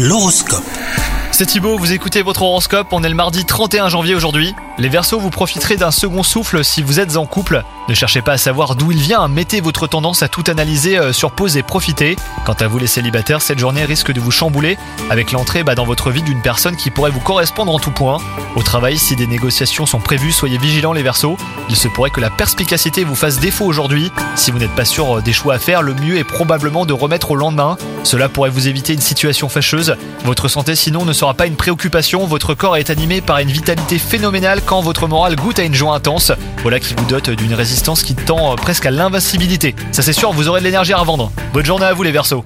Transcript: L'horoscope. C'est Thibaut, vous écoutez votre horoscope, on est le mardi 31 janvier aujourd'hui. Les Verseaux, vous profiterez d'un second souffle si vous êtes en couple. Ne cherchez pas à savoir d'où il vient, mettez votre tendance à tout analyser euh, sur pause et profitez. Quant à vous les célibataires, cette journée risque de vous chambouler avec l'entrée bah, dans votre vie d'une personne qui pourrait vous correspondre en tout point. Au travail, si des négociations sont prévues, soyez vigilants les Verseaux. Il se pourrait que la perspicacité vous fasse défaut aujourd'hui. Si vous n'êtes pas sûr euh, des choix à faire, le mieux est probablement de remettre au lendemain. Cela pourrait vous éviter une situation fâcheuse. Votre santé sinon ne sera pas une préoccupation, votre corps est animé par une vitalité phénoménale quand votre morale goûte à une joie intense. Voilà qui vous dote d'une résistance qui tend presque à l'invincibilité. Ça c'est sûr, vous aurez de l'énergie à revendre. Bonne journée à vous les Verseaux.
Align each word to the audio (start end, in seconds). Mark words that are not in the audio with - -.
L'horoscope. 0.00 0.62
C'est 1.32 1.46
Thibaut, 1.46 1.76
vous 1.76 1.92
écoutez 1.92 2.22
votre 2.22 2.42
horoscope, 2.42 2.86
on 2.92 3.02
est 3.02 3.08
le 3.08 3.16
mardi 3.16 3.44
31 3.44 3.88
janvier 3.88 4.14
aujourd'hui. 4.14 4.54
Les 4.80 4.88
Verseaux, 4.88 5.18
vous 5.18 5.30
profiterez 5.30 5.76
d'un 5.76 5.90
second 5.90 6.22
souffle 6.22 6.62
si 6.62 6.82
vous 6.82 7.00
êtes 7.00 7.16
en 7.16 7.26
couple. 7.26 7.64
Ne 7.88 7.94
cherchez 7.94 8.22
pas 8.22 8.32
à 8.32 8.38
savoir 8.38 8.76
d'où 8.76 8.92
il 8.92 8.98
vient, 8.98 9.26
mettez 9.26 9.60
votre 9.60 9.88
tendance 9.88 10.22
à 10.22 10.28
tout 10.28 10.44
analyser 10.46 10.96
euh, 10.96 11.12
sur 11.12 11.32
pause 11.32 11.56
et 11.56 11.64
profitez. 11.64 12.14
Quant 12.44 12.52
à 12.52 12.68
vous 12.68 12.78
les 12.78 12.86
célibataires, 12.86 13.42
cette 13.42 13.58
journée 13.58 13.84
risque 13.84 14.12
de 14.12 14.20
vous 14.20 14.30
chambouler 14.30 14.78
avec 15.10 15.32
l'entrée 15.32 15.64
bah, 15.64 15.74
dans 15.74 15.84
votre 15.84 16.12
vie 16.12 16.22
d'une 16.22 16.42
personne 16.42 16.76
qui 16.76 16.90
pourrait 16.90 17.10
vous 17.10 17.18
correspondre 17.18 17.74
en 17.74 17.80
tout 17.80 17.90
point. 17.90 18.18
Au 18.54 18.62
travail, 18.62 18.98
si 18.98 19.16
des 19.16 19.26
négociations 19.26 19.84
sont 19.84 19.98
prévues, 19.98 20.30
soyez 20.30 20.58
vigilants 20.58 20.92
les 20.92 21.02
Verseaux. 21.02 21.36
Il 21.70 21.76
se 21.76 21.88
pourrait 21.88 22.10
que 22.10 22.20
la 22.20 22.30
perspicacité 22.30 23.02
vous 23.02 23.16
fasse 23.16 23.40
défaut 23.40 23.64
aujourd'hui. 23.64 24.12
Si 24.36 24.52
vous 24.52 24.58
n'êtes 24.58 24.76
pas 24.76 24.84
sûr 24.84 25.18
euh, 25.18 25.22
des 25.22 25.32
choix 25.32 25.54
à 25.54 25.58
faire, 25.58 25.82
le 25.82 25.94
mieux 25.94 26.18
est 26.18 26.24
probablement 26.24 26.86
de 26.86 26.92
remettre 26.92 27.32
au 27.32 27.36
lendemain. 27.36 27.76
Cela 28.04 28.28
pourrait 28.28 28.50
vous 28.50 28.68
éviter 28.68 28.92
une 28.92 29.00
situation 29.00 29.48
fâcheuse. 29.48 29.96
Votre 30.24 30.46
santé 30.46 30.76
sinon 30.76 31.04
ne 31.04 31.12
sera 31.12 31.34
pas 31.34 31.46
une 31.46 31.56
préoccupation, 31.56 32.26
votre 32.26 32.54
corps 32.54 32.76
est 32.76 32.90
animé 32.90 33.20
par 33.20 33.38
une 33.38 33.50
vitalité 33.50 33.98
phénoménale 33.98 34.60
quand 34.68 34.82
votre 34.82 35.08
morale 35.08 35.34
goûte 35.34 35.58
à 35.58 35.64
une 35.64 35.74
joie 35.74 35.94
intense. 35.94 36.30
Voilà 36.58 36.78
qui 36.78 36.92
vous 36.92 37.06
dote 37.06 37.30
d'une 37.30 37.54
résistance 37.54 38.02
qui 38.02 38.14
tend 38.14 38.54
presque 38.56 38.84
à 38.84 38.90
l'invincibilité. 38.90 39.74
Ça 39.92 40.02
c'est 40.02 40.12
sûr, 40.12 40.30
vous 40.32 40.46
aurez 40.48 40.60
de 40.60 40.66
l'énergie 40.66 40.92
à 40.92 40.98
revendre. 40.98 41.32
Bonne 41.54 41.64
journée 41.64 41.86
à 41.86 41.94
vous 41.94 42.02
les 42.02 42.12
Verseaux. 42.12 42.44